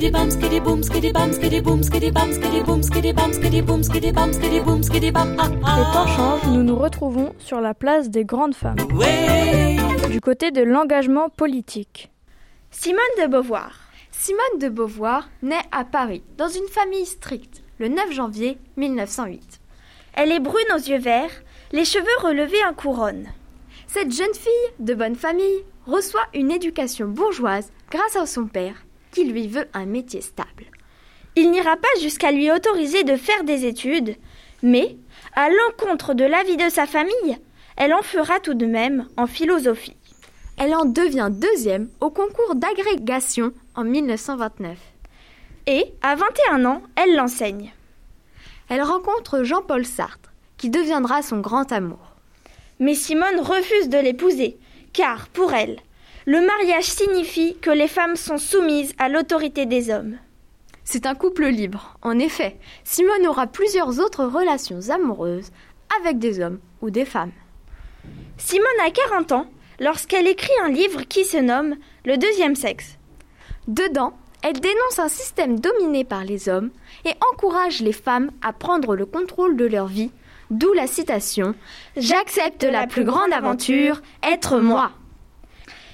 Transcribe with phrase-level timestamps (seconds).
[0.00, 4.12] skiddy boom, skiddy bam, skiddy boom, skiddy bam, skiddy boom, skiddy bam, skiddy boom, skiddy
[4.12, 5.36] bam, skiddy boom, skiddy bam.
[5.38, 8.78] Ah, Les temps changent, nous nous retrouvons sur la place des grandes femmes,
[10.10, 12.10] du côté de l'engagement politique.
[12.70, 13.72] Simone de Beauvoir.
[14.10, 19.60] Simone de Beauvoir naît à Paris, dans une famille stricte, le 9 janvier 1908.
[20.14, 21.42] Elle est brune aux yeux verts,
[21.72, 23.26] les cheveux relevés en couronne.
[23.86, 29.24] Cette jeune fille de bonne famille reçoit une éducation bourgeoise grâce à son père, qui
[29.24, 30.66] lui veut un métier stable.
[31.36, 34.16] Il n'ira pas jusqu'à lui autoriser de faire des études,
[34.62, 34.96] mais,
[35.34, 37.38] à l'encontre de l'avis de sa famille,
[37.76, 39.96] elle en fera tout de même en philosophie.
[40.58, 44.76] Elle en devient deuxième au concours d'agrégation en 1929.
[45.66, 47.72] Et, à 21 ans, elle l'enseigne.
[48.68, 52.16] Elle rencontre Jean-Paul Sartre, qui deviendra son grand amour.
[52.78, 54.58] Mais Simone refuse de l'épouser,
[54.92, 55.78] car, pour elle,
[56.26, 60.18] le mariage signifie que les femmes sont soumises à l'autorité des hommes.
[60.84, 62.56] C'est un couple libre, en effet.
[62.84, 65.50] Simone aura plusieurs autres relations amoureuses
[66.00, 67.32] avec des hommes ou des femmes.
[68.38, 69.46] Simone a 40 ans
[69.78, 72.98] lorsqu'elle écrit un livre qui se nomme Le deuxième sexe.
[73.68, 76.70] Dedans, elle dénonce un système dominé par les hommes
[77.04, 80.10] et encourage les femmes à prendre le contrôle de leur vie,
[80.50, 81.54] d'où la citation
[81.96, 84.92] J'accepte la plus grande aventure, être moi.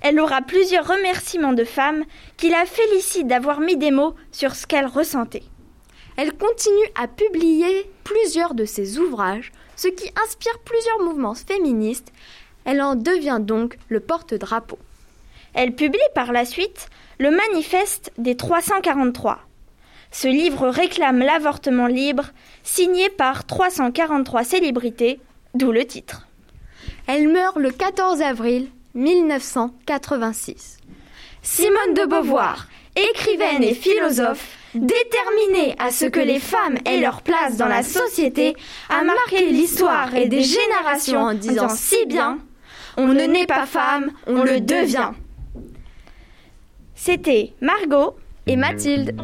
[0.00, 2.04] Elle aura plusieurs remerciements de femmes
[2.36, 5.42] qui la félicitent d'avoir mis des mots sur ce qu'elle ressentait.
[6.16, 12.12] Elle continue à publier plusieurs de ses ouvrages, ce qui inspire plusieurs mouvements féministes.
[12.64, 14.78] Elle en devient donc le porte-drapeau.
[15.54, 16.88] Elle publie par la suite
[17.18, 19.38] le Manifeste des 343.
[20.10, 22.30] Ce livre réclame l'avortement libre,
[22.62, 25.20] signé par 343 célébrités,
[25.54, 26.26] d'où le titre.
[27.06, 30.78] Elle meurt le 14 avril 1986.
[31.40, 32.66] Simone de Beauvoir,
[32.96, 38.54] écrivaine et philosophe, déterminée à ce que les femmes aient leur place dans la société,
[38.90, 42.40] a marqué l'histoire et des générations en disant si bien
[42.96, 45.12] On ne naît pas femme, on le devient.
[46.94, 48.16] C'était Margot
[48.46, 49.14] Et Mathilde.